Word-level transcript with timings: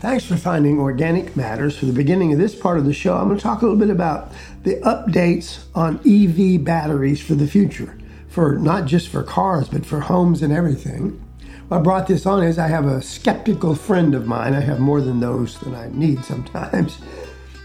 Thanks 0.00 0.24
for 0.24 0.36
finding 0.36 0.78
Organic 0.78 1.34
Matters. 1.34 1.76
For 1.76 1.86
the 1.86 1.92
beginning 1.92 2.32
of 2.32 2.38
this 2.38 2.54
part 2.54 2.78
of 2.78 2.84
the 2.84 2.94
show, 2.94 3.16
I'm 3.16 3.26
going 3.26 3.36
to 3.36 3.42
talk 3.42 3.62
a 3.62 3.64
little 3.64 3.76
bit 3.76 3.90
about 3.90 4.30
the 4.62 4.76
updates 4.82 5.64
on 5.74 5.98
EV 6.06 6.62
batteries 6.62 7.20
for 7.20 7.34
the 7.34 7.48
future, 7.48 7.98
for 8.28 8.60
not 8.60 8.84
just 8.84 9.08
for 9.08 9.24
cars, 9.24 9.68
but 9.68 9.84
for 9.84 9.98
homes 9.98 10.40
and 10.40 10.52
everything. 10.52 11.20
What 11.66 11.78
I 11.78 11.80
brought 11.80 12.06
this 12.06 12.26
on 12.26 12.44
is 12.44 12.60
I 12.60 12.68
have 12.68 12.86
a 12.86 13.02
skeptical 13.02 13.74
friend 13.74 14.14
of 14.14 14.24
mine. 14.24 14.54
I 14.54 14.60
have 14.60 14.78
more 14.78 15.00
than 15.00 15.18
those 15.18 15.58
than 15.58 15.74
I 15.74 15.88
need 15.88 16.24
sometimes. 16.24 16.98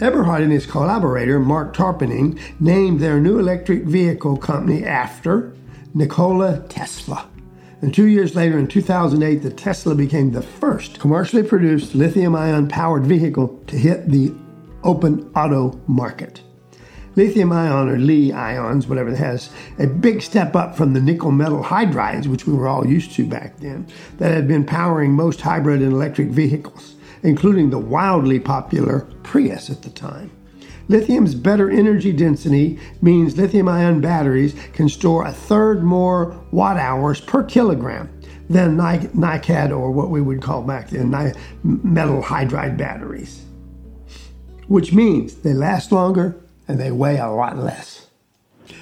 Eberhard 0.00 0.42
and 0.42 0.50
his 0.50 0.64
collaborator, 0.64 1.38
Marc 1.38 1.76
Tarpenning, 1.76 2.40
named 2.58 3.00
their 3.00 3.20
new 3.20 3.38
electric 3.38 3.82
vehicle 3.84 4.38
company 4.38 4.82
after 4.82 5.52
Nikola 5.92 6.64
Tesla. 6.68 7.28
And 7.82 7.94
two 7.94 8.06
years 8.06 8.34
later, 8.34 8.58
in 8.58 8.66
2008, 8.66 9.36
the 9.36 9.50
Tesla 9.50 9.94
became 9.94 10.32
the 10.32 10.42
first 10.42 11.00
commercially 11.00 11.42
produced 11.42 11.94
lithium 11.94 12.36
ion 12.36 12.68
powered 12.68 13.04
vehicle 13.04 13.58
to 13.68 13.76
hit 13.76 14.08
the 14.08 14.34
open 14.84 15.30
auto 15.34 15.80
market. 15.86 16.42
Lithium 17.16 17.52
ion, 17.52 17.88
or 17.88 17.98
Li 17.98 18.32
ions, 18.32 18.86
whatever 18.86 19.10
it 19.10 19.16
has, 19.16 19.50
a 19.78 19.86
big 19.86 20.22
step 20.22 20.54
up 20.54 20.76
from 20.76 20.92
the 20.92 21.00
nickel 21.00 21.32
metal 21.32 21.62
hydrides, 21.62 22.26
which 22.26 22.46
we 22.46 22.52
were 22.52 22.68
all 22.68 22.86
used 22.86 23.12
to 23.12 23.26
back 23.26 23.56
then, 23.58 23.86
that 24.18 24.30
had 24.30 24.46
been 24.46 24.64
powering 24.64 25.12
most 25.12 25.40
hybrid 25.40 25.82
and 25.82 25.92
electric 25.92 26.28
vehicles, 26.28 26.94
including 27.22 27.70
the 27.70 27.78
wildly 27.78 28.38
popular 28.38 29.00
Prius 29.22 29.70
at 29.70 29.82
the 29.82 29.90
time. 29.90 30.30
Lithium's 30.90 31.36
better 31.36 31.70
energy 31.70 32.10
density 32.10 32.76
means 33.00 33.36
lithium 33.36 33.68
ion 33.68 34.00
batteries 34.00 34.56
can 34.72 34.88
store 34.88 35.24
a 35.24 35.30
third 35.30 35.84
more 35.84 36.36
watt 36.50 36.78
hours 36.78 37.20
per 37.20 37.44
kilogram 37.44 38.10
than 38.48 38.76
NiCad 38.76 39.70
or 39.70 39.92
what 39.92 40.10
we 40.10 40.20
would 40.20 40.42
call 40.42 40.62
back 40.62 40.90
then 40.90 41.12
metal 41.62 42.20
hydride 42.20 42.76
batteries, 42.76 43.44
which 44.66 44.92
means 44.92 45.36
they 45.36 45.52
last 45.52 45.92
longer 45.92 46.34
and 46.66 46.80
they 46.80 46.90
weigh 46.90 47.18
a 47.18 47.28
lot 47.28 47.56
less. 47.56 48.08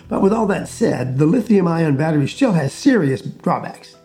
But 0.08 0.22
with 0.22 0.32
all 0.32 0.46
that 0.46 0.66
said, 0.66 1.18
the 1.18 1.26
lithium 1.26 1.68
ion 1.68 1.98
battery 1.98 2.26
still 2.26 2.52
has 2.52 2.72
serious 2.72 3.20
drawbacks. 3.20 3.96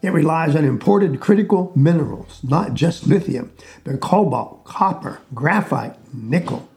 It 0.00 0.14
relies 0.14 0.56
on 0.56 0.64
imported 0.64 1.20
critical 1.20 1.72
minerals, 1.76 2.40
not 2.42 2.72
just 2.72 3.06
lithium, 3.06 3.52
but 3.84 4.00
cobalt, 4.00 4.64
copper, 4.64 5.20
graphite, 5.34 5.96
nickel 6.14 6.70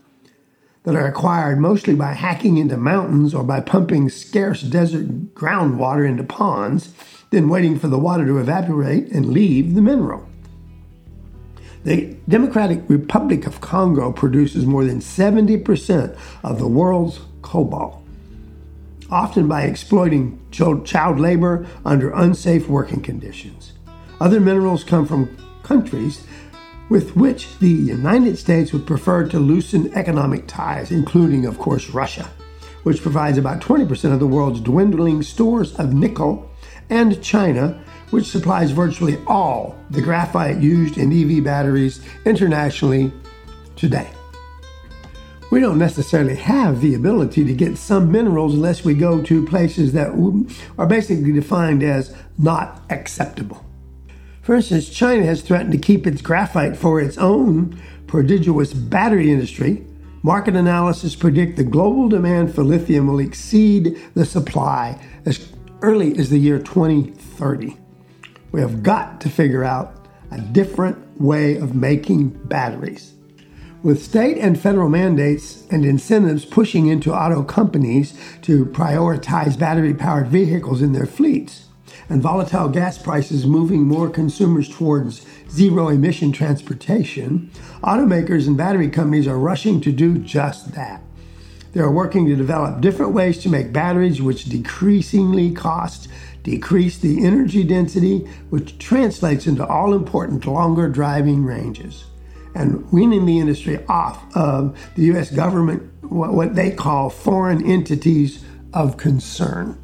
that 0.87 0.95
are 0.95 1.05
acquired 1.05 1.59
mostly 1.59 1.93
by 1.93 2.13
hacking 2.13 2.57
into 2.57 2.77
mountains 2.77 3.35
or 3.35 3.43
by 3.43 3.59
pumping 3.59 4.07
scarce 4.07 4.61
desert 4.61 5.35
groundwater 5.35 6.07
into 6.07 6.23
ponds, 6.23 6.93
then 7.29 7.49
waiting 7.49 7.77
for 7.77 7.89
the 7.89 7.99
water 7.99 8.25
to 8.25 8.37
evaporate 8.37 9.11
and 9.11 9.33
leave 9.33 9.75
the 9.75 9.81
mineral. 9.81 10.25
The 11.83 12.15
Democratic 12.29 12.83
Republic 12.87 13.45
of 13.45 13.59
Congo 13.59 14.13
produces 14.13 14.65
more 14.65 14.85
than 14.85 15.01
70% 15.01 16.17
of 16.41 16.57
the 16.57 16.69
world's 16.69 17.19
cobalt, 17.41 18.01
often 19.11 19.45
by 19.45 19.63
exploiting 19.63 20.39
child 20.51 21.19
labor 21.19 21.67
under 21.83 22.11
unsafe 22.11 22.69
working 22.69 23.01
conditions. 23.01 23.73
Other 24.21 24.39
minerals 24.39 24.85
come 24.85 25.05
from 25.05 25.35
countries 25.63 26.25
with 26.89 27.15
which 27.15 27.57
the 27.59 27.69
United 27.69 28.37
States 28.37 28.71
would 28.71 28.87
prefer 28.87 29.27
to 29.27 29.39
loosen 29.39 29.93
economic 29.93 30.47
ties, 30.47 30.91
including, 30.91 31.45
of 31.45 31.57
course, 31.59 31.89
Russia, 31.89 32.29
which 32.83 33.01
provides 33.01 33.37
about 33.37 33.61
20% 33.61 34.13
of 34.13 34.19
the 34.19 34.27
world's 34.27 34.61
dwindling 34.61 35.21
stores 35.21 35.75
of 35.75 35.93
nickel, 35.93 36.49
and 36.89 37.21
China, 37.21 37.83
which 38.11 38.25
supplies 38.27 38.71
virtually 38.71 39.17
all 39.27 39.75
the 39.89 40.01
graphite 40.01 40.57
used 40.57 40.97
in 40.97 41.11
EV 41.11 41.43
batteries 41.43 41.99
internationally 42.25 43.11
today. 43.75 44.09
We 45.51 45.59
don't 45.59 45.77
necessarily 45.77 46.35
have 46.35 46.81
the 46.81 46.95
ability 46.95 47.45
to 47.45 47.53
get 47.53 47.77
some 47.77 48.11
minerals 48.11 48.53
unless 48.53 48.83
we 48.83 48.93
go 48.93 49.21
to 49.23 49.45
places 49.45 49.93
that 49.93 50.09
are 50.77 50.87
basically 50.87 51.31
defined 51.31 51.83
as 51.83 52.15
not 52.37 52.81
acceptable. 52.89 53.66
For 54.47 54.55
instance, 54.55 54.87
China 54.87 55.25
has 55.25 55.41
threatened 55.41 55.73
to 55.73 55.77
keep 55.77 56.07
its 56.07 56.21
graphite 56.21 56.77
for 56.77 57.01
its 57.01 57.17
own 57.17 57.77
prodigious 58.07 58.71
battery 58.71 59.29
industry. 59.29 59.85
Market 60.23 60.55
analysis 60.55 61.17
predict 61.17 61.57
the 61.57 61.65
global 61.65 62.07
demand 62.07 62.55
for 62.55 62.63
lithium 62.63 63.07
will 63.07 63.19
exceed 63.19 64.01
the 64.13 64.25
supply 64.25 64.97
as 65.25 65.51
early 65.81 66.17
as 66.17 66.29
the 66.29 66.37
year 66.37 66.59
2030. 66.59 67.75
We 68.53 68.61
have 68.61 68.83
got 68.83 69.19
to 69.19 69.29
figure 69.29 69.65
out 69.65 70.07
a 70.31 70.39
different 70.39 71.19
way 71.19 71.57
of 71.57 71.75
making 71.75 72.29
batteries. 72.45 73.15
With 73.83 74.01
state 74.01 74.37
and 74.37 74.57
federal 74.57 74.87
mandates 74.87 75.67
and 75.71 75.83
incentives 75.83 76.45
pushing 76.45 76.87
into 76.87 77.13
auto 77.13 77.43
companies 77.43 78.17
to 78.43 78.65
prioritize 78.67 79.59
battery 79.59 79.93
powered 79.93 80.29
vehicles 80.29 80.81
in 80.81 80.93
their 80.93 81.05
fleets, 81.05 81.66
and 82.09 82.21
volatile 82.21 82.69
gas 82.69 82.97
prices 82.97 83.45
moving 83.45 83.83
more 83.83 84.09
consumers 84.09 84.69
towards 84.69 85.25
zero 85.49 85.89
emission 85.89 86.31
transportation, 86.31 87.51
automakers 87.83 88.47
and 88.47 88.57
battery 88.57 88.89
companies 88.89 89.27
are 89.27 89.37
rushing 89.37 89.81
to 89.81 89.91
do 89.91 90.17
just 90.17 90.73
that. 90.73 91.01
They 91.73 91.81
are 91.81 91.91
working 91.91 92.25
to 92.27 92.35
develop 92.35 92.81
different 92.81 93.13
ways 93.13 93.37
to 93.39 93.49
make 93.49 93.73
batteries 93.73 94.21
which 94.21 94.45
decreasingly 94.45 95.51
cost, 95.51 96.07
decrease 96.43 96.97
the 96.97 97.25
energy 97.25 97.63
density, 97.63 98.19
which 98.49 98.79
translates 98.79 99.47
into 99.47 99.65
all 99.65 99.93
important 99.93 100.45
longer 100.45 100.89
driving 100.89 101.43
ranges. 101.43 102.05
And 102.55 102.89
weaning 102.91 103.25
the 103.25 103.39
industry 103.39 103.85
off 103.87 104.35
of 104.35 104.75
the 104.95 105.03
US 105.15 105.29
government, 105.29 105.83
what 106.01 106.55
they 106.55 106.71
call 106.71 107.09
foreign 107.09 107.63
entities 107.69 108.43
of 108.73 108.97
concern. 108.97 109.77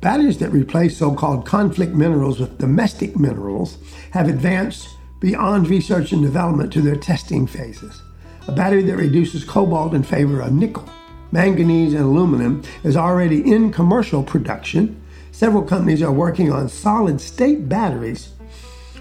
Batteries 0.00 0.38
that 0.38 0.50
replace 0.50 0.96
so 0.96 1.12
called 1.12 1.44
conflict 1.44 1.92
minerals 1.92 2.38
with 2.38 2.58
domestic 2.58 3.18
minerals 3.18 3.78
have 4.12 4.28
advanced 4.28 4.88
beyond 5.18 5.68
research 5.68 6.12
and 6.12 6.22
development 6.22 6.72
to 6.72 6.80
their 6.80 6.94
testing 6.94 7.48
phases. 7.48 8.00
A 8.46 8.52
battery 8.52 8.82
that 8.84 8.96
reduces 8.96 9.44
cobalt 9.44 9.94
in 9.94 10.04
favor 10.04 10.40
of 10.40 10.52
nickel, 10.52 10.88
manganese, 11.32 11.94
and 11.94 12.04
aluminum 12.04 12.62
is 12.84 12.96
already 12.96 13.40
in 13.52 13.72
commercial 13.72 14.22
production. 14.22 15.02
Several 15.32 15.62
companies 15.62 16.00
are 16.00 16.12
working 16.12 16.52
on 16.52 16.68
solid 16.68 17.20
state 17.20 17.68
batteries, 17.68 18.30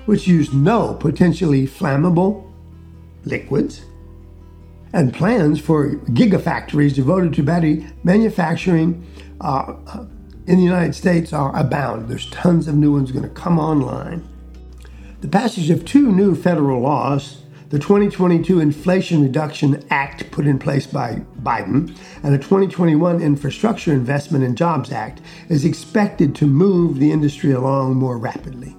which 0.08 0.28
use 0.28 0.52
no 0.52 0.96
potentially 0.96 1.68
flammable 1.68 2.52
liquids, 3.24 3.82
and 4.94 5.14
plans 5.14 5.60
for 5.60 5.92
gigafactories 5.92 6.96
devoted 6.96 7.34
to 7.36 7.44
battery 7.44 7.86
manufacturing 8.04 9.06
uh, 9.42 9.76
in 10.48 10.58
the 10.58 10.64
United 10.64 10.96
States 10.96 11.34
are 11.34 11.54
abound. 11.56 12.08
There's 12.08 12.30
tons 12.30 12.70
of 12.70 12.76
new 12.76 12.94
ones 12.94 13.12
going 13.12 13.24
to 13.24 13.30
come 13.30 13.60
online. 13.60 14.26
The 15.20 15.28
passage 15.28 15.70
of 15.70 15.84
two 15.84 16.10
new 16.10 16.36
federal 16.36 16.82
laws, 16.82 17.44
the 17.70 17.80
2022 17.80 18.62
Inflation 18.62 19.22
Reduction 19.22 19.84
Act 19.90 20.32
put 20.32 20.48
in 20.48 20.58
place 20.58 20.88
by 20.88 21.22
Biden, 21.42 21.98
and 22.24 22.34
the 22.34 22.38
2021 22.38 23.22
Infrastructure 23.22 23.92
Investment 23.92 24.46
and 24.46 24.58
Jobs 24.58 24.94
Act, 24.94 25.20
is 25.50 25.66
expected 25.66 26.34
to 26.36 26.48
move 26.48 26.98
the 26.98 27.12
industry 27.12 27.52
along 27.52 27.96
more 27.96 28.18
rapidly. 28.18 28.77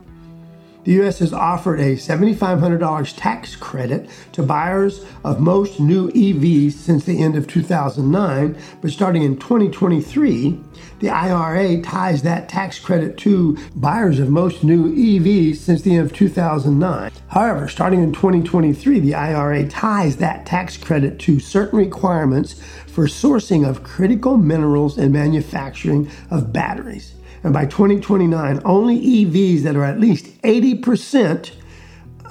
The 0.88 0.94
U.S. 0.94 1.18
has 1.18 1.34
offered 1.34 1.80
a 1.80 1.96
$7,500 1.96 3.12
tax 3.14 3.54
credit 3.54 4.08
to 4.32 4.42
buyers 4.42 5.04
of 5.22 5.38
most 5.38 5.80
new 5.80 6.10
EVs 6.12 6.72
since 6.72 7.04
the 7.04 7.22
end 7.22 7.36
of 7.36 7.46
2009, 7.46 8.56
but 8.80 8.90
starting 8.90 9.22
in 9.22 9.36
2023, 9.36 10.58
the 11.00 11.10
IRA 11.10 11.82
ties 11.82 12.22
that 12.22 12.48
tax 12.48 12.78
credit 12.78 13.18
to 13.18 13.58
buyers 13.76 14.18
of 14.18 14.30
most 14.30 14.64
new 14.64 14.90
EVs 14.94 15.56
since 15.56 15.82
the 15.82 15.94
end 15.94 16.06
of 16.06 16.14
2009. 16.14 17.12
However, 17.26 17.68
starting 17.68 18.02
in 18.02 18.14
2023, 18.14 18.98
the 18.98 19.14
IRA 19.14 19.68
ties 19.68 20.16
that 20.16 20.46
tax 20.46 20.78
credit 20.78 21.18
to 21.18 21.38
certain 21.38 21.78
requirements 21.78 22.62
for 22.86 23.04
sourcing 23.04 23.68
of 23.68 23.84
critical 23.84 24.38
minerals 24.38 24.96
and 24.96 25.12
manufacturing 25.12 26.10
of 26.30 26.50
batteries. 26.50 27.12
And 27.42 27.52
by 27.52 27.66
2029, 27.66 28.60
only 28.64 28.98
EVs 28.98 29.62
that 29.62 29.76
are 29.76 29.84
at 29.84 30.00
least 30.00 30.26
80% 30.42 31.52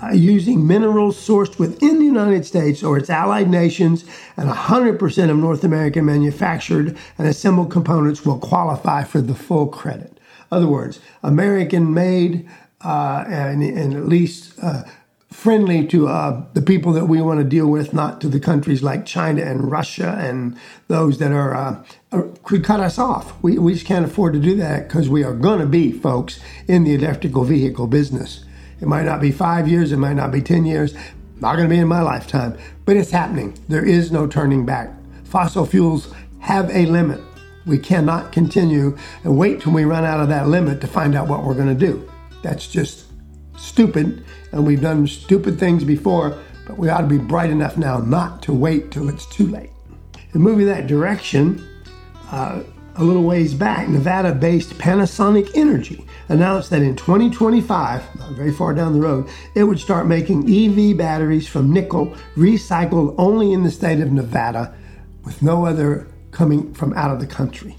uh, 0.01 0.11
using 0.11 0.67
minerals 0.67 1.17
sourced 1.17 1.57
within 1.57 1.99
the 1.99 2.05
United 2.05 2.45
States 2.45 2.83
or 2.83 2.97
its 2.97 3.09
allied 3.09 3.49
nations, 3.49 4.05
and 4.35 4.49
100% 4.49 5.29
of 5.29 5.37
North 5.37 5.63
American 5.63 6.05
manufactured 6.05 6.97
and 7.17 7.27
assembled 7.27 7.71
components 7.71 8.25
will 8.25 8.37
qualify 8.37 9.03
for 9.03 9.21
the 9.21 9.33
full 9.33 9.67
credit. 9.67 10.19
In 10.51 10.57
other 10.57 10.67
words, 10.67 10.99
American 11.23 11.93
made 11.93 12.47
uh, 12.81 13.25
and, 13.27 13.63
and, 13.63 13.95
at 13.95 14.07
least 14.07 14.53
uh, 14.61 14.83
friendly 15.31 15.85
to 15.87 16.07
uh, 16.07 16.45
the 16.53 16.61
people 16.61 16.93
that 16.93 17.05
we 17.05 17.21
want 17.21 17.39
to 17.39 17.43
deal 17.43 17.67
with, 17.67 17.91
not 17.91 18.21
to 18.21 18.29
the 18.29 18.39
countries 18.39 18.83
like 18.83 19.05
China 19.05 19.41
and 19.41 19.71
Russia 19.71 20.15
and 20.19 20.55
those 20.87 21.17
that 21.17 21.31
are 21.31 21.55
uh, 21.55 21.83
Uh, 22.09 22.21
could 22.43 22.63
cut 22.63 22.79
us 22.79 22.97
off. 22.97 23.33
We, 23.43 23.57
we 23.57 23.73
just 23.73 23.85
can't 23.85 24.05
afford 24.05 24.31
to 24.33 24.39
do 24.39 24.55
that 24.55 24.87
because 24.87 25.09
we 25.09 25.25
are 25.25 25.33
going 25.33 25.59
to 25.59 25.65
be, 25.65 25.91
folks, 25.91 26.39
in 26.65 26.85
the 26.85 26.95
electrical 26.95 27.43
vehicle 27.43 27.85
business. 27.85 28.45
It 28.79 28.87
might 28.87 29.03
not 29.03 29.19
be 29.19 29.31
five 29.31 29.67
years, 29.67 29.91
it 29.91 29.97
might 29.97 30.13
not 30.13 30.31
be 30.31 30.41
10 30.41 30.65
years, 30.65 30.93
not 31.41 31.57
going 31.57 31.67
to 31.67 31.75
be 31.75 31.79
in 31.79 31.87
my 31.89 32.01
lifetime, 32.01 32.57
but 32.85 32.95
it's 32.95 33.11
happening. 33.11 33.59
There 33.67 33.83
is 33.83 34.09
no 34.09 34.25
turning 34.25 34.65
back. 34.65 34.89
Fossil 35.25 35.65
fuels 35.65 36.13
have 36.39 36.69
a 36.69 36.85
limit. 36.85 37.19
We 37.65 37.77
cannot 37.77 38.31
continue 38.31 38.97
and 39.25 39.37
wait 39.37 39.59
till 39.59 39.73
we 39.73 39.83
run 39.83 40.05
out 40.05 40.21
of 40.21 40.29
that 40.29 40.47
limit 40.47 40.79
to 40.81 40.87
find 40.87 41.13
out 41.13 41.27
what 41.27 41.43
we're 41.43 41.55
going 41.55 41.77
to 41.77 41.85
do. 41.87 42.09
That's 42.41 42.67
just 42.67 43.07
stupid, 43.57 44.23
and 44.53 44.65
we've 44.65 44.81
done 44.81 45.07
stupid 45.07 45.59
things 45.59 45.83
before, 45.83 46.41
but 46.65 46.77
we 46.77 46.87
ought 46.87 47.01
to 47.01 47.07
be 47.07 47.17
bright 47.17 47.49
enough 47.49 47.75
now 47.75 47.97
not 47.97 48.41
to 48.43 48.53
wait 48.53 48.91
till 48.91 49.09
it's 49.09 49.25
too 49.25 49.47
late. 49.47 49.71
And 50.31 50.41
moving 50.41 50.67
that 50.67 50.87
direction, 50.87 51.67
uh, 52.31 52.63
a 52.95 53.03
little 53.03 53.23
ways 53.23 53.53
back, 53.53 53.87
Nevada 53.87 54.33
based 54.33 54.71
Panasonic 54.77 55.51
Energy 55.53 56.05
announced 56.29 56.71
that 56.71 56.81
in 56.81 56.95
2025, 56.95 58.15
not 58.19 58.31
very 58.31 58.51
far 58.51 58.73
down 58.73 58.93
the 58.93 58.99
road, 58.99 59.29
it 59.55 59.63
would 59.63 59.79
start 59.79 60.07
making 60.07 60.49
EV 60.49 60.97
batteries 60.97 61.47
from 61.47 61.71
nickel 61.71 62.15
recycled 62.35 63.13
only 63.17 63.53
in 63.53 63.63
the 63.63 63.71
state 63.71 63.99
of 63.99 64.11
Nevada 64.11 64.75
with 65.23 65.41
no 65.41 65.65
other 65.65 66.07
coming 66.31 66.73
from 66.73 66.93
out 66.93 67.11
of 67.11 67.19
the 67.19 67.27
country. 67.27 67.77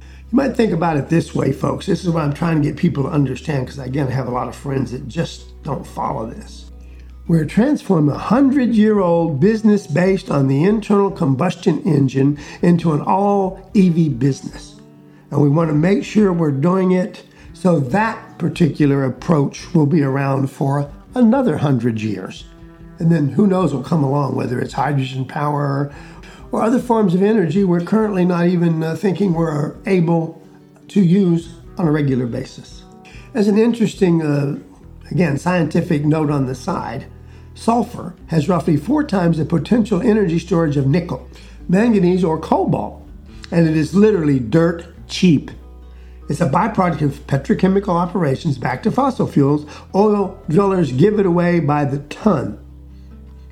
You 0.00 0.36
might 0.36 0.56
think 0.56 0.72
about 0.72 0.96
it 0.96 1.08
this 1.08 1.34
way, 1.34 1.52
folks. 1.52 1.86
This 1.86 2.04
is 2.04 2.10
what 2.10 2.22
I'm 2.22 2.34
trying 2.34 2.60
to 2.60 2.68
get 2.68 2.76
people 2.76 3.04
to 3.04 3.08
understand 3.08 3.66
because, 3.66 3.78
again, 3.78 4.08
I 4.08 4.10
have 4.10 4.28
a 4.28 4.32
lot 4.32 4.48
of 4.48 4.54
friends 4.54 4.90
that 4.92 5.08
just 5.08 5.62
don't 5.62 5.86
follow 5.86 6.26
this. 6.26 6.70
We're 7.28 7.44
transforming 7.44 8.14
a 8.14 8.18
hundred 8.18 8.74
year 8.74 9.00
old 9.00 9.38
business 9.38 9.86
based 9.86 10.30
on 10.30 10.48
the 10.48 10.64
internal 10.64 11.10
combustion 11.10 11.82
engine 11.82 12.38
into 12.62 12.94
an 12.94 13.02
all 13.02 13.70
EV 13.76 14.18
business. 14.18 14.80
And 15.30 15.42
we 15.42 15.50
want 15.50 15.68
to 15.68 15.74
make 15.74 16.04
sure 16.04 16.32
we're 16.32 16.50
doing 16.50 16.92
it 16.92 17.22
so 17.52 17.80
that 17.80 18.38
particular 18.38 19.04
approach 19.04 19.74
will 19.74 19.84
be 19.84 20.02
around 20.02 20.50
for 20.50 20.90
another 21.14 21.58
hundred 21.58 22.00
years. 22.00 22.46
And 22.98 23.12
then 23.12 23.28
who 23.28 23.46
knows 23.46 23.74
what 23.74 23.82
will 23.82 23.88
come 23.88 24.04
along, 24.04 24.34
whether 24.34 24.58
it's 24.58 24.72
hydrogen 24.72 25.26
power 25.26 25.92
or 26.50 26.62
other 26.62 26.78
forms 26.78 27.14
of 27.14 27.22
energy 27.22 27.62
we're 27.62 27.82
currently 27.82 28.24
not 28.24 28.46
even 28.46 28.82
uh, 28.82 28.96
thinking 28.96 29.34
we're 29.34 29.76
able 29.84 30.42
to 30.88 31.02
use 31.02 31.56
on 31.76 31.86
a 31.86 31.92
regular 31.92 32.26
basis. 32.26 32.84
As 33.34 33.48
an 33.48 33.58
interesting, 33.58 34.22
uh, 34.22 34.58
again, 35.10 35.36
scientific 35.36 36.06
note 36.06 36.30
on 36.30 36.46
the 36.46 36.54
side, 36.54 37.06
sulfur 37.58 38.14
has 38.28 38.48
roughly 38.48 38.76
four 38.76 39.02
times 39.02 39.38
the 39.38 39.44
potential 39.44 40.00
energy 40.00 40.38
storage 40.38 40.76
of 40.76 40.86
nickel, 40.86 41.28
manganese, 41.68 42.22
or 42.22 42.38
cobalt, 42.38 43.02
and 43.50 43.68
it 43.68 43.76
is 43.76 43.94
literally 43.94 44.38
dirt 44.38 44.86
cheap. 45.08 45.50
It's 46.28 46.40
a 46.40 46.48
byproduct 46.48 47.02
of 47.02 47.26
petrochemical 47.26 47.88
operations 47.88 48.58
back 48.58 48.82
to 48.84 48.90
fossil 48.90 49.26
fuels. 49.26 49.66
Oil 49.94 50.40
drillers 50.48 50.92
give 50.92 51.18
it 51.18 51.26
away 51.26 51.58
by 51.58 51.84
the 51.84 51.98
ton. 52.10 52.64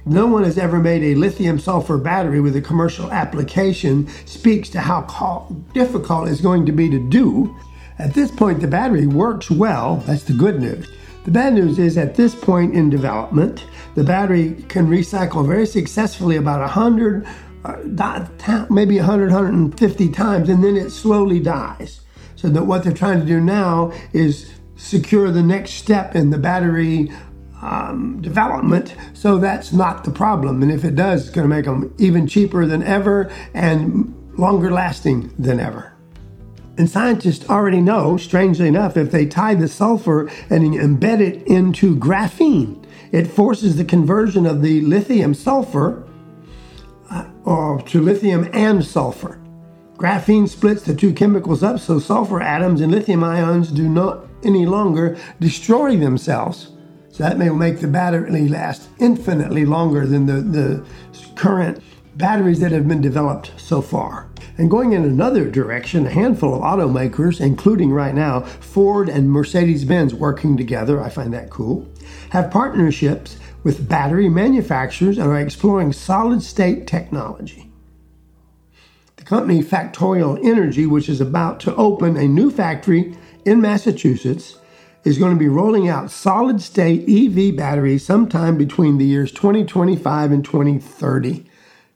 No 0.05 0.27
one 0.27 0.45
has 0.45 0.57
ever 0.57 0.79
made 0.79 1.03
a 1.03 1.19
lithium 1.19 1.59
sulfur 1.59 1.99
battery 1.99 2.41
with 2.41 2.55
a 2.55 2.61
commercial 2.61 3.11
application 3.11 4.07
speaks 4.25 4.69
to 4.71 4.81
how 4.81 5.57
difficult 5.75 6.29
it's 6.29 6.41
going 6.41 6.65
to 6.67 6.73
be 6.73 6.89
to 6.91 7.11
do. 7.11 7.57
At 7.99 8.15
this 8.15 8.31
point, 8.31 8.61
the 8.61 8.69
battery 8.69 9.07
works 9.07 9.51
well. 9.51 9.97
That's 10.07 10.23
the 10.23 10.35
good 10.35 10.61
news. 10.61 10.87
The 11.27 11.33
bad 11.33 11.55
news 11.55 11.81
is 11.81 11.99
at 11.99 12.15
this 12.15 12.37
point 12.37 12.77
in 12.77 12.89
development, 12.89 13.67
the 13.97 14.05
battery 14.05 14.65
can 14.69 14.87
recycle 14.87 15.45
very 15.45 15.67
successfully 15.67 16.37
about 16.37 16.61
100, 16.61 17.27
uh, 17.65 18.67
maybe 18.71 18.99
100, 18.99 19.33
150 19.33 20.09
times, 20.11 20.49
and 20.49 20.63
then 20.63 20.77
it 20.77 20.91
slowly 20.91 21.41
dies. 21.41 22.03
So 22.37 22.49
that 22.51 22.63
what 22.63 22.85
they're 22.85 22.93
trying 22.93 23.19
to 23.19 23.27
do 23.27 23.41
now 23.41 23.93
is 24.13 24.53
secure 24.77 25.33
the 25.33 25.43
next 25.43 25.73
step 25.73 26.15
in 26.15 26.31
the 26.31 26.39
battery 26.39 27.11
um, 27.61 28.23
development, 28.23 28.95
so 29.13 29.37
that's 29.37 29.73
not 29.73 30.05
the 30.05 30.13
problem. 30.13 30.63
And 30.63 30.71
if 30.71 30.85
it 30.85 30.95
does, 30.95 31.23
it's 31.23 31.35
going 31.35 31.49
to 31.51 31.53
make 31.53 31.65
them 31.65 31.93
even 31.99 32.29
cheaper 32.29 32.67
than 32.67 32.85
ever 32.85 33.33
and 33.53 34.15
longer 34.39 34.71
lasting 34.71 35.35
than 35.41 35.59
ever. 35.59 35.96
And 36.79 36.91
scientists 36.91 37.49
already 37.49 37.81
know, 37.81 38.17
strangely 38.17 38.69
enough, 38.69 38.97
if 38.97 39.11
they 39.11 39.27
tie 39.27 39.55
the 39.55 39.69
sulfur 39.69 40.29
and 40.51 40.63
embed 40.75 41.21
it 41.21 41.47
into 41.47 41.97
graphene, 41.97 42.85
it 43.13 43.27
forces 43.27 43.77
the 43.77 43.85
conversion 43.85 44.45
of 44.45 44.61
the 44.61 44.83
lithium 44.83 45.33
sulfur 45.33 46.07
uh, 47.11 47.25
or 47.45 47.81
to 47.83 48.01
lithium 48.01 48.49
and 48.53 48.85
sulfur. 48.85 49.41
Graphene 49.97 50.49
splits 50.49 50.83
the 50.83 50.95
two 50.95 51.15
chemicals 51.15 51.63
up 51.63 51.81
so 51.81 51.99
sulfur 51.99 52.43
atoms 52.43 52.83
and 52.83 52.93
lithium 52.93 53.25
ions 53.25 53.71
do 53.71 53.89
not 53.89 54.27
any 54.45 54.67
longer 54.67 55.17
destroy 55.41 55.97
themselves 55.97 56.73
so 57.11 57.23
that 57.23 57.39
may 57.39 57.49
make 57.49 57.81
the 57.81 57.89
battery 57.89 58.47
last 58.49 58.91
infinitely 58.99 59.65
longer 59.65 60.07
than 60.07 60.27
the, 60.27 60.43
the 60.43 60.85
current 61.35 61.83
batteries 62.17 62.61
that 62.61 62.73
have 62.73 62.87
been 62.87 63.01
developed 63.01 63.53
so 63.57 63.81
far. 63.81 64.29
And 64.59 64.71
going 64.71 64.93
in 64.93 65.05
another 65.05 65.51
direction, 65.51 66.07
a 66.07 66.11
handful 66.11 66.55
of 66.55 66.63
automakers, 66.63 67.41
including 67.41 67.91
right 67.91 68.15
now 68.15 68.41
Ford 68.41 69.09
and 69.09 69.31
Mercedes 69.31 69.85
Benz 69.85 70.15
working 70.15 70.57
together, 70.57 71.03
I 71.03 71.11
find 71.11 71.33
that 71.35 71.51
cool, 71.51 71.87
have 72.31 72.51
partnerships 72.51 73.37
with 73.63 73.89
battery 73.89 74.29
manufacturers 74.29 75.19
and 75.19 75.29
are 75.29 75.41
exploring 75.41 75.93
solid 75.93 76.43
state 76.43 76.87
technology. 76.87 77.71
The 79.17 79.25
company 79.25 79.63
Factorial 79.63 80.43
Energy, 80.43 80.87
which 80.87 81.09
is 81.09 81.21
about 81.21 81.61
to 81.61 81.75
open 81.75 82.17
a 82.17 82.29
new 82.29 82.51
factory 82.51 83.17
in 83.45 83.61
Massachusetts, 83.61 84.59
is 85.05 85.19
going 85.19 85.33
to 85.33 85.39
be 85.39 85.49
rolling 85.49 85.89
out 85.89 86.11
solid 86.11 86.61
state 86.63 87.09
EV 87.09 87.57
batteries 87.57 88.05
sometime 88.05 88.57
between 88.57 88.99
the 88.99 89.05
years 89.05 89.31
2025 89.33 90.33
and 90.33 90.45
2030. 90.45 91.46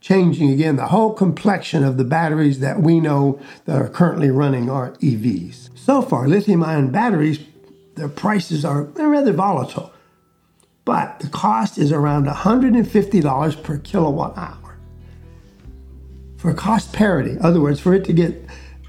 Changing 0.01 0.49
again 0.49 0.75
the 0.75 0.87
whole 0.87 1.13
complexion 1.13 1.83
of 1.83 1.97
the 1.97 2.03
batteries 2.03 2.59
that 2.59 2.81
we 2.81 2.99
know 2.99 3.39
that 3.65 3.79
are 3.79 3.87
currently 3.87 4.31
running 4.31 4.69
our 4.69 4.91
EVs. 4.93 5.69
So 5.77 6.01
far, 6.01 6.27
lithium 6.27 6.63
ion 6.63 6.91
batteries, 6.91 7.39
their 7.95 8.09
prices 8.09 8.65
are 8.65 8.83
rather 8.83 9.31
volatile, 9.31 9.93
but 10.85 11.19
the 11.19 11.29
cost 11.29 11.77
is 11.77 11.91
around 11.91 12.25
$150 12.25 13.63
per 13.63 13.77
kilowatt 13.77 14.37
hour. 14.37 14.77
For 16.37 16.53
cost 16.55 16.91
parity, 16.91 17.31
in 17.31 17.41
other 17.41 17.61
words, 17.61 17.79
for 17.79 17.93
it 17.93 18.03
to 18.05 18.13
get 18.13 18.43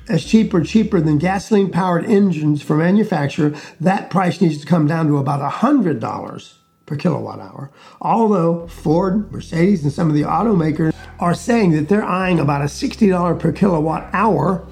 as 0.08 0.24
cheap 0.24 0.54
or 0.54 0.62
cheaper 0.62 1.00
than 1.00 1.18
gasoline 1.18 1.70
powered 1.70 2.06
engines 2.06 2.62
for 2.62 2.76
manufacture, 2.76 3.54
that 3.80 4.08
price 4.08 4.40
needs 4.40 4.58
to 4.60 4.66
come 4.66 4.86
down 4.86 5.06
to 5.08 5.18
about 5.18 5.40
$100 5.52 6.52
per 6.86 6.96
kilowatt 6.96 7.40
hour. 7.40 7.70
Although 8.00 8.66
Ford, 8.68 9.30
Mercedes, 9.30 9.84
and 9.84 9.92
some 9.92 10.08
of 10.08 10.14
the 10.14 10.22
automakers 10.22 10.94
are 11.22 11.34
saying 11.34 11.70
that 11.70 11.88
they're 11.88 12.04
eyeing 12.04 12.40
about 12.40 12.62
a 12.62 12.64
$60 12.64 13.38
per 13.38 13.52
kilowatt 13.52 14.10
hour 14.12 14.66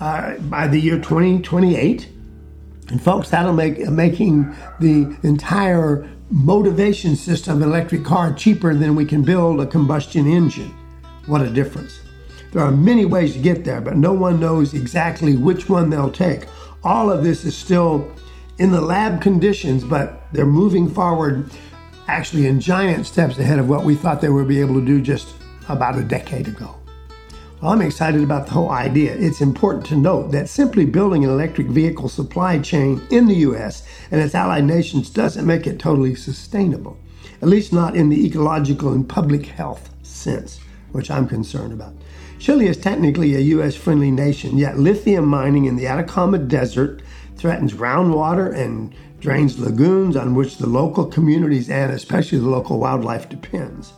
uh, 0.00 0.36
by 0.38 0.66
the 0.66 0.76
year 0.76 0.96
2028. 0.96 2.08
And 2.88 3.00
folks, 3.00 3.30
that'll 3.30 3.52
make 3.52 3.78
making 3.88 4.52
the 4.80 5.16
entire 5.22 6.10
motivation 6.30 7.14
system 7.14 7.58
of 7.58 7.62
an 7.62 7.68
electric 7.68 8.04
car 8.04 8.34
cheaper 8.34 8.74
than 8.74 8.96
we 8.96 9.04
can 9.04 9.22
build 9.22 9.60
a 9.60 9.66
combustion 9.66 10.26
engine. 10.26 10.74
What 11.26 11.42
a 11.42 11.48
difference. 11.48 12.00
There 12.50 12.62
are 12.62 12.72
many 12.72 13.04
ways 13.04 13.34
to 13.34 13.38
get 13.38 13.64
there, 13.64 13.80
but 13.80 13.96
no 13.96 14.12
one 14.12 14.40
knows 14.40 14.74
exactly 14.74 15.36
which 15.36 15.68
one 15.68 15.90
they'll 15.90 16.10
take. 16.10 16.46
All 16.82 17.08
of 17.08 17.22
this 17.22 17.44
is 17.44 17.56
still 17.56 18.12
in 18.58 18.72
the 18.72 18.80
lab 18.80 19.22
conditions, 19.22 19.84
but 19.84 20.26
they're 20.32 20.44
moving 20.44 20.90
forward 20.90 21.52
actually 22.08 22.48
in 22.48 22.58
giant 22.58 23.06
steps 23.06 23.38
ahead 23.38 23.60
of 23.60 23.68
what 23.68 23.84
we 23.84 23.94
thought 23.94 24.20
they 24.20 24.28
would 24.28 24.48
be 24.48 24.60
able 24.60 24.74
to 24.74 24.84
do 24.84 25.00
just 25.00 25.34
about 25.68 25.98
a 25.98 26.02
decade 26.02 26.48
ago. 26.48 26.76
Well, 27.60 27.72
I'm 27.72 27.80
excited 27.80 28.22
about 28.22 28.46
the 28.46 28.52
whole 28.52 28.70
idea. 28.70 29.14
It's 29.16 29.40
important 29.40 29.86
to 29.86 29.96
note 29.96 30.32
that 30.32 30.48
simply 30.48 30.84
building 30.84 31.24
an 31.24 31.30
electric 31.30 31.68
vehicle 31.68 32.08
supply 32.08 32.58
chain 32.58 33.00
in 33.10 33.26
the 33.26 33.36
U.S. 33.36 33.86
and 34.10 34.20
its 34.20 34.34
allied 34.34 34.64
nations 34.64 35.08
doesn't 35.08 35.46
make 35.46 35.66
it 35.66 35.78
totally 35.78 36.14
sustainable, 36.14 36.98
at 37.40 37.48
least 37.48 37.72
not 37.72 37.96
in 37.96 38.10
the 38.10 38.26
ecological 38.26 38.92
and 38.92 39.08
public 39.08 39.46
health 39.46 39.88
sense, 40.02 40.60
which 40.92 41.10
I'm 41.10 41.26
concerned 41.26 41.72
about. 41.72 41.94
Chile 42.38 42.66
is 42.66 42.76
technically 42.76 43.34
a 43.34 43.40
U.S. 43.40 43.74
friendly 43.74 44.10
nation, 44.10 44.58
yet 44.58 44.78
lithium 44.78 45.26
mining 45.26 45.64
in 45.64 45.76
the 45.76 45.86
Atacama 45.86 46.36
Desert 46.36 47.00
threatens 47.36 47.72
groundwater 47.72 48.54
and 48.54 48.94
drains 49.20 49.58
lagoons 49.58 50.16
on 50.16 50.34
which 50.34 50.58
the 50.58 50.66
local 50.66 51.06
communities 51.06 51.70
and 51.70 51.90
especially 51.92 52.36
the 52.36 52.48
local 52.48 52.78
wildlife 52.78 53.30
depends. 53.30 53.94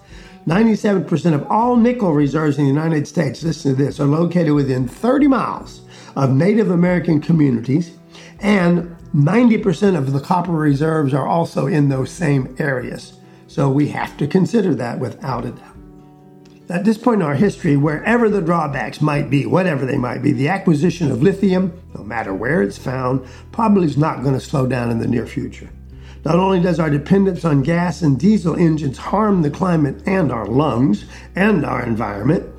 97% 0.46 1.34
of 1.34 1.44
all 1.50 1.76
nickel 1.76 2.12
reserves 2.12 2.56
in 2.56 2.64
the 2.64 2.70
United 2.70 3.08
States, 3.08 3.42
listen 3.42 3.74
to 3.74 3.84
this, 3.84 3.98
are 3.98 4.06
located 4.06 4.52
within 4.52 4.86
30 4.86 5.26
miles 5.26 5.80
of 6.14 6.30
Native 6.30 6.70
American 6.70 7.20
communities, 7.20 7.98
and 8.38 8.96
90% 9.12 9.96
of 9.96 10.12
the 10.12 10.20
copper 10.20 10.52
reserves 10.52 11.12
are 11.12 11.26
also 11.26 11.66
in 11.66 11.88
those 11.88 12.10
same 12.10 12.54
areas. 12.60 13.18
So 13.48 13.68
we 13.68 13.88
have 13.88 14.16
to 14.18 14.28
consider 14.28 14.74
that 14.76 15.00
without 15.00 15.46
a 15.46 15.50
doubt. 15.50 15.76
At 16.68 16.84
this 16.84 16.98
point 16.98 17.22
in 17.22 17.26
our 17.26 17.34
history, 17.34 17.76
wherever 17.76 18.28
the 18.28 18.40
drawbacks 18.40 19.00
might 19.00 19.30
be, 19.30 19.46
whatever 19.46 19.84
they 19.84 19.98
might 19.98 20.22
be, 20.22 20.32
the 20.32 20.48
acquisition 20.48 21.10
of 21.10 21.22
lithium, 21.22 21.80
no 21.94 22.04
matter 22.04 22.34
where 22.34 22.62
it's 22.62 22.78
found, 22.78 23.26
probably 23.50 23.86
is 23.86 23.96
not 23.96 24.22
going 24.22 24.34
to 24.34 24.40
slow 24.40 24.66
down 24.66 24.90
in 24.90 24.98
the 24.98 25.08
near 25.08 25.26
future. 25.26 25.70
Not 26.26 26.40
only 26.40 26.58
does 26.58 26.80
our 26.80 26.90
dependence 26.90 27.44
on 27.44 27.62
gas 27.62 28.02
and 28.02 28.18
diesel 28.18 28.56
engines 28.56 28.98
harm 28.98 29.42
the 29.42 29.50
climate 29.50 30.02
and 30.06 30.32
our 30.32 30.44
lungs 30.44 31.04
and 31.36 31.64
our 31.64 31.84
environment, 31.84 32.52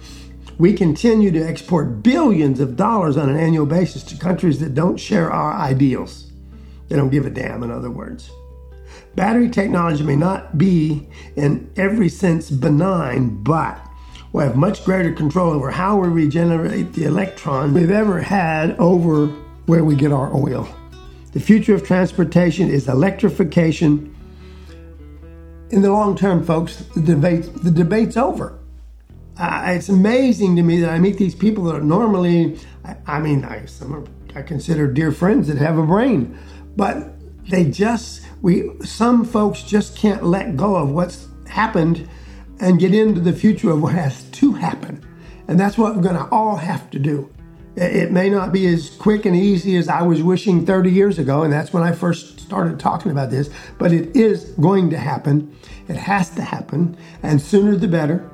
we 0.58 0.72
continue 0.72 1.32
to 1.32 1.42
export 1.46 2.02
billions 2.02 2.62
of 2.62 2.78
dollars 2.78 3.18
on 3.18 3.28
an 3.28 3.36
annual 3.36 3.66
basis 3.66 4.04
to 4.04 4.18
countries 4.18 4.62
that 4.62 4.74
don't 4.74 4.96
share 4.96 5.30
our 5.30 5.52
ideals. 5.52 6.32
They 6.88 6.96
don't 6.96 7.10
give 7.10 7.26
a 7.26 7.30
damn, 7.30 7.62
in 7.62 7.70
other 7.70 7.92
words. 7.92 8.32
Battery 9.16 9.50
technology 9.50 10.02
may 10.02 10.16
not 10.16 10.58
be 10.58 11.06
in 11.36 11.70
every 11.76 12.08
sense 12.08 12.50
benign, 12.50 13.44
but 13.44 13.86
we 14.32 14.44
have 14.44 14.56
much 14.56 14.86
greater 14.86 15.12
control 15.12 15.52
over 15.52 15.72
how 15.72 15.98
we 15.98 16.08
regenerate 16.08 16.94
the 16.94 17.04
electron 17.04 17.74
we've 17.74 17.92
ever 17.92 18.22
had 18.22 18.78
over 18.80 19.28
where 19.66 19.84
we 19.84 19.98
get 19.98 20.14
our 20.14 20.34
oil. 20.34 20.70
The 21.38 21.44
future 21.44 21.76
of 21.76 21.86
transportation 21.86 22.68
is 22.68 22.88
electrification. 22.88 24.12
In 25.70 25.84
the 25.84 25.92
long 25.92 26.18
term, 26.18 26.44
folks, 26.44 26.78
the 26.96 27.02
debate 27.02 27.48
the 27.62 27.70
debate's 27.70 28.18
over. 28.18 28.58
Uh, 29.38 29.66
it's 29.68 29.88
amazing 29.88 30.56
to 30.56 30.64
me 30.64 30.80
that 30.80 30.90
I 30.90 30.98
meet 30.98 31.20
these 31.20 31.36
people 31.36 31.66
that 31.66 31.76
are 31.76 31.82
normally, 31.82 32.58
I, 32.84 32.96
I 33.06 33.20
mean, 33.20 33.46
I, 33.46 33.68
some 33.68 33.94
are, 33.94 34.04
I 34.34 34.42
consider 34.42 34.92
dear 34.92 35.12
friends 35.12 35.48
that 35.48 35.58
have 35.60 35.78
a 35.78 35.86
brain, 35.86 36.36
but 36.76 37.14
they 37.48 37.70
just 37.70 38.26
we 38.42 38.72
some 38.84 39.24
folks 39.24 39.62
just 39.62 39.96
can't 39.96 40.24
let 40.24 40.58
go 40.58 40.76
of 40.76 40.90
what's 40.90 41.28
happened 41.48 42.10
and 42.60 42.80
get 42.80 42.96
into 42.96 43.22
the 43.22 43.32
future 43.32 43.70
of 43.70 43.84
what 43.84 43.94
has 43.94 44.24
to 44.24 44.54
happen. 44.54 45.06
And 45.48 45.60
that's 45.60 45.78
what 45.78 45.96
we're 45.96 46.02
going 46.02 46.16
to 46.16 46.28
all 46.32 46.56
have 46.56 46.90
to 46.90 46.98
do. 46.98 47.32
It 47.78 48.12
may 48.12 48.28
not 48.28 48.52
be 48.52 48.66
as 48.66 48.90
quick 48.90 49.28
and 49.28 49.36
easy 49.36 49.78
as 49.78 49.88
I 49.88 50.02
was 50.02 50.24
wishing 50.24 50.66
30 50.66 50.90
years 50.90 51.20
ago, 51.20 51.44
and 51.44 51.54
that's 51.54 51.72
when 51.72 51.84
I 51.84 51.92
first 51.92 52.40
started 52.40 52.80
talking 52.80 53.12
about 53.12 53.30
this, 53.30 53.52
but 53.78 53.92
it 53.92 54.16
is 54.16 54.46
going 54.60 54.90
to 54.90 54.98
happen. 54.98 55.56
It 55.88 55.96
has 55.96 56.32
to 56.32 56.42
happen, 56.42 56.98
and 57.22 57.40
sooner 57.40 57.76
the 57.76 57.88
better. 57.88 58.28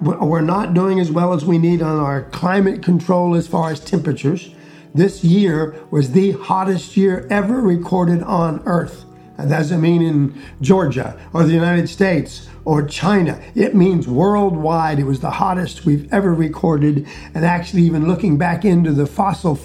We're 0.00 0.42
not 0.42 0.74
doing 0.74 1.00
as 1.00 1.10
well 1.10 1.32
as 1.32 1.44
we 1.44 1.58
need 1.58 1.82
on 1.82 1.98
our 1.98 2.22
climate 2.30 2.84
control 2.84 3.34
as 3.34 3.48
far 3.48 3.72
as 3.72 3.80
temperatures. 3.80 4.54
This 4.94 5.24
year 5.24 5.74
was 5.90 6.12
the 6.12 6.32
hottest 6.32 6.96
year 6.96 7.26
ever 7.30 7.60
recorded 7.60 8.22
on 8.22 8.62
Earth. 8.64 9.04
That 9.38 9.48
doesn't 9.48 9.80
mean 9.80 10.02
in 10.02 10.40
Georgia 10.60 11.18
or 11.32 11.42
the 11.42 11.52
United 11.52 11.88
States 11.88 12.48
or 12.68 12.82
China. 12.82 13.40
It 13.54 13.74
means 13.74 14.06
worldwide. 14.06 14.98
It 14.98 15.04
was 15.04 15.20
the 15.20 15.30
hottest 15.30 15.86
we've 15.86 16.12
ever 16.12 16.34
recorded. 16.34 17.08
And 17.34 17.42
actually, 17.42 17.80
even 17.84 18.06
looking 18.06 18.36
back 18.36 18.62
into 18.62 18.92
the 18.92 19.06
fossil 19.06 19.58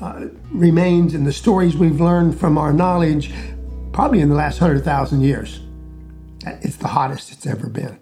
uh, 0.00 0.26
remains 0.52 1.12
and 1.12 1.26
the 1.26 1.32
stories 1.32 1.76
we've 1.76 2.00
learned 2.00 2.38
from 2.38 2.56
our 2.56 2.72
knowledge, 2.72 3.34
probably 3.92 4.20
in 4.20 4.28
the 4.28 4.36
last 4.36 4.60
100,000 4.60 5.22
years, 5.22 5.58
it's 6.44 6.76
the 6.76 6.86
hottest 6.86 7.32
it's 7.32 7.46
ever 7.46 7.68
been. 7.68 7.98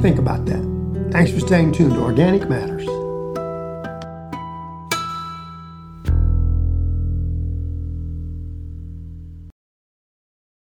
Think 0.00 0.18
about 0.18 0.46
that. 0.46 1.10
Thanks 1.12 1.30
for 1.30 1.38
staying 1.38 1.74
tuned 1.74 1.92
to 1.92 2.00
Organic 2.00 2.48
Matters. 2.48 3.03